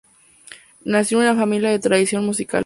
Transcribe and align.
Nació 0.83 1.19
en 1.21 1.29
una 1.29 1.39
familia 1.39 1.69
de 1.69 1.77
tradición 1.77 2.25
musical. 2.25 2.59